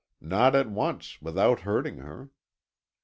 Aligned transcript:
Not 0.19 0.55
at 0.55 0.67
once, 0.67 1.21
without 1.21 1.59
hurting 1.59 1.97
her. 1.97 2.31